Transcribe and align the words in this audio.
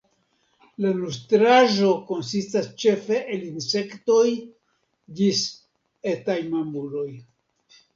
La 0.85 0.93
nutraĵo 1.01 1.91
konsistas 2.07 2.71
ĉefe 2.85 3.21
el 3.37 3.47
insektoj 3.53 4.27
ĝis 5.23 5.47
etaj 6.17 6.43
mamuloj. 6.55 7.11